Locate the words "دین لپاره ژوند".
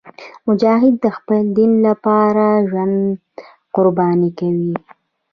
1.57-2.97